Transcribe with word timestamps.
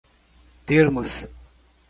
termos 0.65 1.13